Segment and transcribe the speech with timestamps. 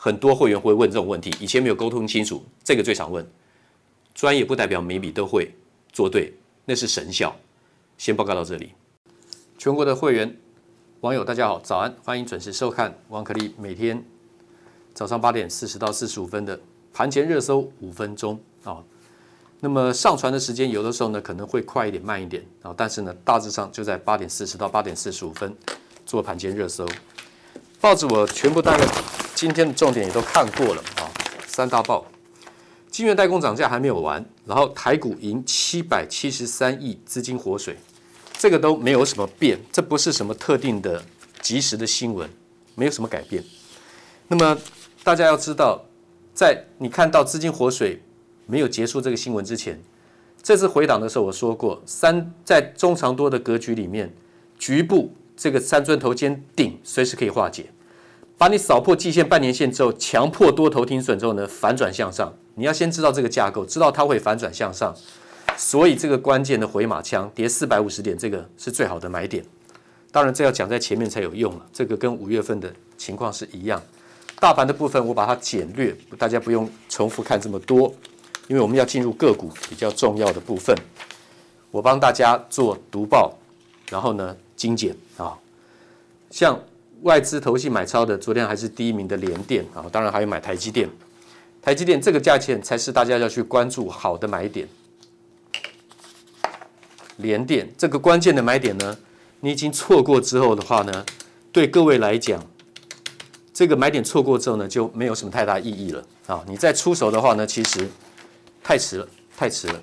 [0.00, 3.26] 很多会员会问这种问题，以前没有沟通清楚，这个最常问。
[4.14, 5.52] 专业不代表每笔都会
[5.92, 6.32] 做对，
[6.64, 7.34] 那是神效。
[7.96, 8.74] 先报告到这里，
[9.58, 10.36] 全国的会员。
[11.00, 14.04] 网友大家好，早安，欢迎准时收看王可立每天
[14.94, 16.60] 早上八点四十到四十五分的
[16.92, 18.78] 盘前热搜五分钟啊。
[19.58, 25.52] 那么上传的时间有的时候呢可能会快一点慢一点啊，但是呢大致上就在八点四十到八点四十五分
[26.06, 26.86] 做盘前热搜。
[27.80, 28.86] 报纸我全部带了
[29.40, 31.06] 今天的重点也都看过了啊。
[31.46, 32.04] 三大报，
[32.90, 37.76] 晶圆代工涨价还没有完，然后台股赢七百七十三亿资金活水。
[38.36, 41.04] 这个都没有什么变，这不是什么特定的
[41.40, 42.28] 即时的新闻，
[42.74, 43.44] 没有什么改变。
[44.26, 44.58] 那么
[45.04, 45.84] 大家要知道，
[46.34, 48.02] 在你看到资金活水
[48.44, 49.80] 没有结束这个新闻之前，
[50.42, 54.12] 这次回档的时候我说过，三在中长多的格局里面，
[54.58, 57.70] 局部这个三尊头肩顶随时可以化解，
[58.38, 62.32] 把你扫破季线、半年线之后，强迫多头停损之后呢，反转向上。
[62.54, 64.94] 你要先知道这个架构，知道它会反转向上。
[65.56, 69.44] 所以这个关键的回马枪跌四百五十点，这个是最好的买点。
[70.12, 71.66] 当然，这要讲在前面才有用了。
[71.72, 73.82] 这个跟五月份的情况是一样。
[74.38, 77.92] 大盘的部分我把它简略，大家不用重复看这么多，
[78.46, 80.76] 因为我们要进入个股比较重要的部分。
[81.72, 83.34] 我帮大家做读报，
[83.90, 85.36] 然后呢精简啊。
[86.30, 86.58] 像
[87.02, 90.88] 外资投信买超的，昨天还是第一名的联电啊，当然还有买台积电。
[91.60, 94.66] 台积电这个价钱才是大家要去关注好的买点。
[97.18, 98.96] 联电这个关键的买点呢，
[99.40, 101.04] 你已经错过之后的话呢，
[101.52, 102.44] 对各位来讲，
[103.52, 106.44] 这个买点错过之后呢，就没有什么太大意义了啊！
[106.46, 107.88] 你再出手的话呢，其实
[108.62, 109.82] 太迟了，太迟了。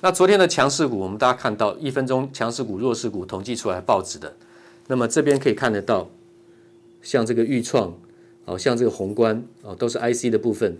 [0.00, 4.36] 那昨天的强势股，我们大家看到一分钟强势股、弱势股统计出来报纸的，
[4.88, 6.08] 那么这边可以看得到，
[7.04, 7.96] 像这个钰创，
[8.44, 10.76] 好像这个宏观啊，都是 IC 的部分，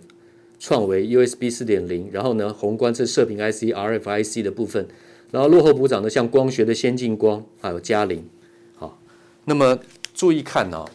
[0.59, 4.85] 创惟 USB 四点零，然后呢，宏观是射频 IC、RFIC 的部分。
[5.31, 8.23] 然后落后补涨的，像光学的先进光，还有佳凌，
[8.75, 8.97] 好，
[9.45, 9.77] 那么
[10.13, 10.85] 注意看哦，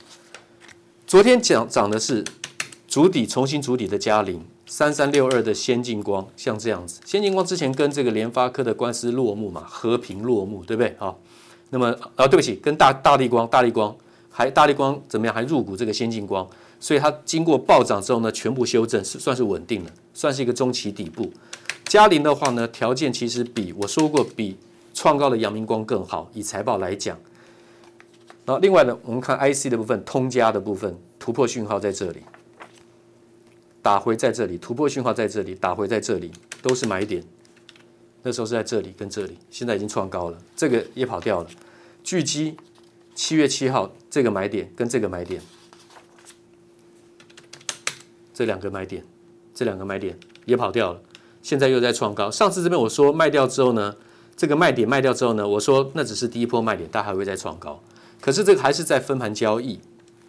[1.07, 2.25] 昨天讲涨的是
[2.87, 10.95] 主底重新主底的佳凌，三三六二的先进光，像这样子，先进光之前跟这个联发科的官司落幕嘛，和平落幕，对不对？
[10.97, 11.21] 好，
[11.69, 13.95] 那么啊，对不起，跟大大立光、大立光
[14.31, 15.35] 还大力光怎么样？
[15.35, 16.49] 还入股这个先进光，
[16.79, 21.31] 所以它经过暴涨之后呢，全部修正是算是稳定的，算是一个中期底部。
[21.85, 24.57] 佳凌的话呢，条件其实比我说过比
[24.95, 27.19] 创高的阳明光更好，以财报来讲。
[28.47, 32.21] 然后另外呢，我们看 IC 的部分，通家的部分突破讯号在这里，
[33.83, 36.31] 打回在这里，突破讯号在这里，打回在这里，
[36.63, 37.23] 都是买点。
[38.23, 41.49] 那时候是在这里跟这里，现在已经创高了，这个也跑掉了。
[42.03, 42.57] 聚积
[43.15, 45.43] 七月七号这个买点跟这个买点，
[48.33, 49.05] 这两个买点，
[49.55, 51.03] 这两个买点也跑掉了，
[51.43, 52.31] 现在又在创高。
[52.31, 53.97] 上次这边我说卖掉之后呢，
[54.37, 57.83] 这个卖点卖掉之后呢，我说那只是第一波卖点，它还会再创高。
[58.21, 59.81] 可是这个还是在分盘交易，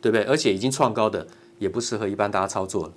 [0.01, 0.23] 对不对？
[0.23, 1.27] 而且已经创高的
[1.59, 2.93] 也不适合一般大家操作了。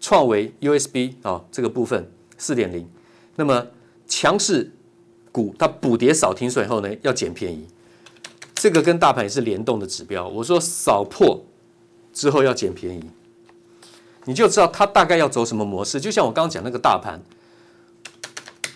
[0.00, 2.88] 创维 USB 啊、哦，这个部分四点零，
[3.36, 3.66] 那么。
[4.08, 4.70] 强势
[5.30, 7.66] 股它补跌少停损后呢，要捡便宜，
[8.62, 10.28] 这个跟大盘也是联动的指标。
[10.28, 11.44] 我说扫破
[12.12, 13.02] 之后要捡便宜，
[14.24, 16.00] 你就知道它大概要走什么模式。
[16.00, 17.20] 就像我刚刚讲那个大盘，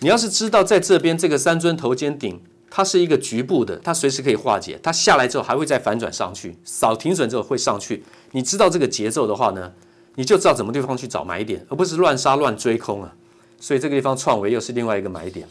[0.01, 8.03] 你要是知道在这边这个三尊头肩顶，它是一个局部的，它随时可以化解，它下来之后还会再反转上去，扫停损之后会上去。
[8.31, 9.71] 你知道这个节奏的话呢，
[10.15, 13.15] 你就知道怎么地方去找买点，而不是乱杀乱追空啊。
[13.57, 15.47] 所以这个地方创维又是另外一个买点，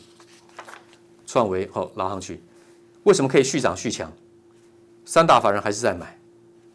[1.26, 2.42] 创维好拉上去，
[3.04, 4.12] 为什么可以续涨续强？
[5.06, 6.18] 三大法人还是在买，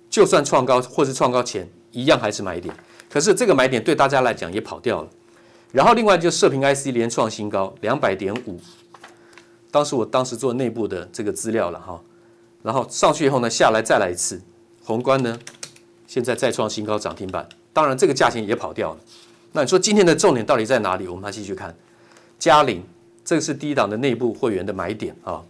[0.10, 2.74] 就算创高或是创高前一样还是买点。
[3.08, 5.10] 可是这个买点对大家来讲也跑掉了。
[5.72, 8.60] 然后另外就射频 IC 连创新高两百点五，
[9.70, 12.02] 当时我当时做内部的这个资料了哈，
[12.64, 14.42] 然后上去以后呢，下来再来一次，
[14.84, 15.40] 宏观呢
[16.08, 19.00] 现在再创新高涨停板，当然这个价钱也跑掉了。
[19.54, 21.08] 那你说今天的重点到底在哪里？
[21.08, 21.76] 我们来继续看，
[22.40, 22.84] 嘉陵，
[23.24, 25.42] 这个是低档的内部会员的买点啊。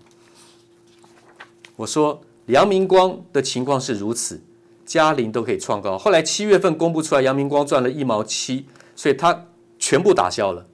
[1.76, 4.42] 我说阳明光的情况是如此，
[4.86, 5.98] 嘉陵都可以创高。
[5.98, 8.66] 后来七月份公布出来，阳明光赚了一毛七，
[8.96, 9.46] 所以它
[9.80, 10.66] 全部打消了，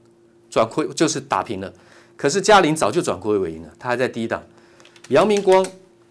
[0.49, 1.73] 转亏就是打平了。
[2.15, 4.43] 可是嘉陵早就转亏为盈了，它还在低档。
[5.09, 5.65] 阳明光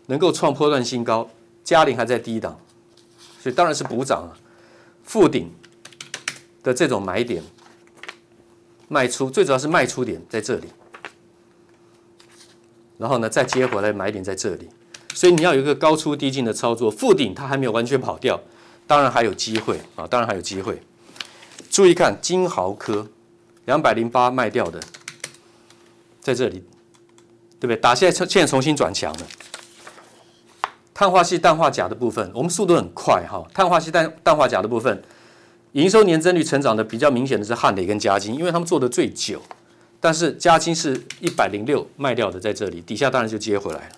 [0.06, 1.28] 能够创波段新高，
[1.64, 2.58] 嘉陵还在低档，
[3.40, 4.36] 所以当然是补涨了。
[5.02, 5.50] 富鼎。
[6.62, 7.40] 的这种买点
[8.88, 10.66] 卖出，最主要是卖出点在这里，
[12.98, 14.68] 然后呢再接回来买点在这里，
[15.16, 16.90] 所以你要有一个高出低进的操作。
[16.90, 18.38] 富鼎它还没有完全跑掉，
[18.86, 20.82] 当然还有机会啊，当然还有机会。
[21.70, 23.08] 注意看金豪科
[23.64, 24.78] 两百零八卖掉的，
[26.20, 26.62] 在这里，
[27.58, 27.76] 对不对？
[27.76, 29.20] 打现在现重新转强了。
[30.92, 33.42] 碳化矽氮化钾的部分，我们速度很快哈。
[33.54, 35.02] 碳化矽氮氮化钾的部分。
[35.72, 39.40] 营收年增率成长的比较明显的是汉磊跟嘉金，因为他们做的最久。
[39.98, 43.96] 但是嘉金是一百零六卖掉的，在这里底下当然就接回来了。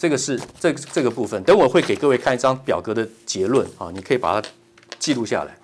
[0.00, 4.48] 这个是这、这个部分，等我会给各位看一张表格的结论啊，你可以把它
[4.98, 5.54] 记录下来。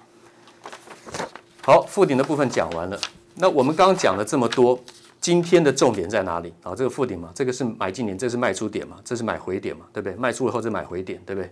[1.62, 3.00] 好，附顶的部分讲完了。
[3.37, 4.79] 那我们刚刚讲了这么多，
[5.23, 6.75] 今天的重点在哪里啊？
[6.75, 10.15] 这个附顶嘛，这个是买进点，这是卖出点嘛，这是买回点嘛，对不对？
[10.17, 11.50] 卖出了后再买回点，对不对？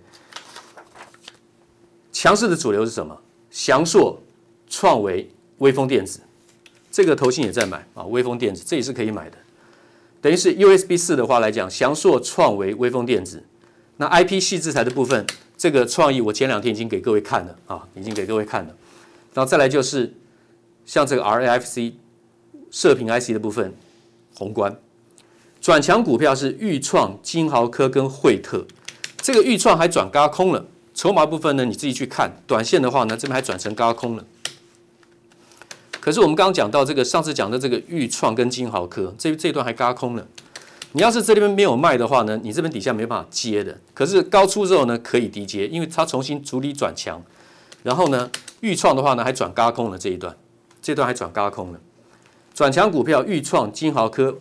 [2.13, 3.19] 强势的主流是什么？
[3.51, 4.21] 翔硕、
[4.69, 5.27] 创维、
[5.57, 6.21] 威风电子，
[6.93, 8.05] 这个投信也在买啊。
[8.05, 9.39] 威风电子这也是可以买的，
[10.25, 13.45] 等于是 USB 四的话来讲，翔硕、创维、威锋电子。
[13.99, 18.75] 那 IP 系制裁的部分，这个创意我前两天已经给各位看了啊，已经给各位看了。
[19.35, 20.15] 然后再来就是
[20.87, 21.93] 像这个 RFC
[22.71, 23.75] 射频 IC 的部分，
[24.35, 24.75] 宏观
[25.61, 28.67] 转强股票是钰创、金豪科跟惠特，
[29.19, 30.65] 这个钰创还转轧空了。
[30.95, 32.33] 筹码部分呢，你自己去看。
[32.47, 34.25] 短线的话呢，这边还转成轧空了。
[36.05, 40.29] 可是我们刚刚讲到这个，上次讲的这个钰创跟金豪科，这这段还嘎空了。
[40.93, 43.81] 你要是这里边没有卖的话呢，你这边底下没办法接的。
[43.95, 47.25] 可是高出之后呢，可以低接，因为它重新主力转强。
[47.83, 48.31] 然后呢，
[48.61, 50.37] 钰创的话呢，还转嘎空了这一段，
[50.83, 51.81] 这段还转嘎空了。
[52.53, 54.37] 转强股票，钰创、金豪科、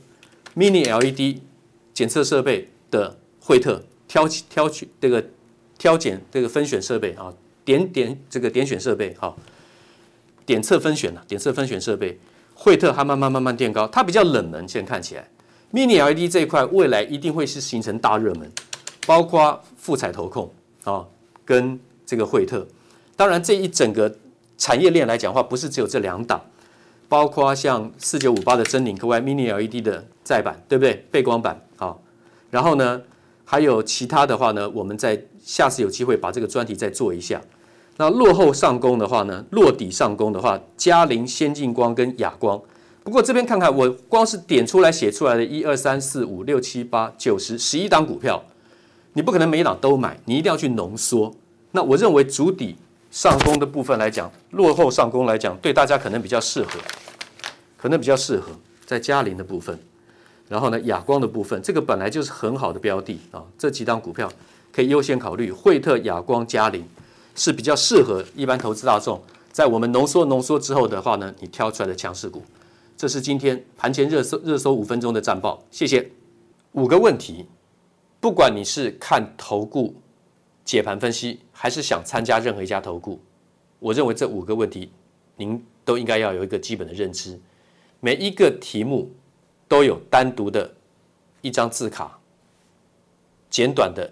[0.57, 1.39] Mini LED
[1.93, 5.23] 检测设备的惠特，挑挑取这个。
[5.75, 7.33] 挑拣这个分选设备啊，
[7.65, 9.35] 点点这个点选设备哈，
[10.45, 12.19] 点测分选呐，点测分选设备，
[12.53, 15.29] 惠特它慢慢慢慢垫高，它比较冷门，现在看起来
[15.71, 18.51] ，Mini LED 这一块未来一定会是形成大热门，
[19.05, 20.51] 包括富采投控
[20.83, 21.05] 啊，
[21.45, 22.67] 跟这个惠特，
[23.15, 24.15] 当然这一整个
[24.57, 26.41] 产业链来讲话，不是只有这两档，
[27.07, 31.05] 包括像四九五八的臻鼎科威 Mini LED 的载板，对不对？
[31.11, 31.95] 背光板啊，
[32.49, 33.01] 然后呢，
[33.45, 35.25] 还有其他的话呢，我们在。
[35.45, 37.41] 下次有机会把这个专题再做一下。
[37.97, 42.59] 那落后上攻的话呢，落底上攻的话，嘉陵、先进光跟亚光
[43.03, 48.43] 不过这边看看，我光是点出来写出来的一二三四五六七八九十十一档股票，
[49.13, 51.35] 你不可能每一档都买，你一定要去浓缩。
[51.71, 52.75] 那我认为主底
[53.11, 56.79] 上攻的部分来讲，落后上攻来讲，对大家可能比较适合，
[57.77, 58.51] 可能比较适合
[58.85, 59.77] 在嘉陵的部分。
[60.47, 64.31] 然后呢，亚光的部分，这个本来就是很好的标的啊，这几档股票
[64.71, 65.51] 可以优先考虑。
[65.51, 66.85] 惠特、亚光、嘉陵
[67.35, 69.21] 是比较适合一般投资大众，
[69.51, 72.43] 在我们浓缩浓缩之后的话呢，你挑出来的强势股。
[72.95, 76.09] 这是今天盘前热搜热搜五分钟的战报，谢谢。
[76.73, 77.45] 五个问题，
[78.19, 79.95] 不管你是看投顾
[80.63, 83.19] 解盘分析，还是想参加任何一家投顾，
[83.79, 84.91] 我认为这五个问题
[85.35, 87.39] 您都应该要有一个基本的认知。
[87.99, 89.11] 每一个题目
[89.67, 90.73] 都有单独的
[91.41, 92.19] 一张字卡，
[93.49, 94.11] 简短的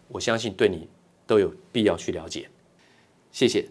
[0.13, 0.89] 我相信对你
[1.25, 2.49] 都有必要去了解。
[3.31, 3.65] 谢谢。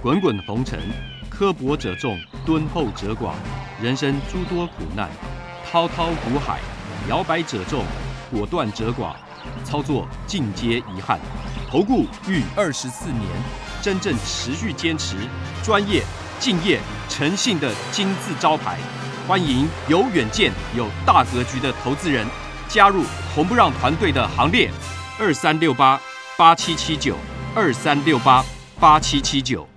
[0.00, 0.78] 滚滚红尘。
[1.28, 2.16] 刻薄者众，
[2.46, 3.32] 敦厚者寡；
[3.82, 5.10] 人生诸多苦难，
[5.66, 6.60] 滔滔苦海，
[7.08, 7.84] 摇摆者众，
[8.30, 9.16] 果断者寡。
[9.64, 11.18] 操作尽皆遗憾。
[11.68, 13.22] 投顾逾二十四年，
[13.82, 15.16] 真正持续坚持、
[15.64, 16.04] 专业、
[16.38, 16.78] 敬业、
[17.08, 18.78] 诚信的金字招牌。
[19.26, 22.24] 欢迎有远见、有大格局的投资人
[22.68, 23.02] 加入
[23.34, 24.70] 红不让团队的行列。
[25.16, 26.00] 二三六八
[26.36, 27.16] 八七七九，
[27.54, 28.44] 二三六八
[28.80, 29.73] 八七七九。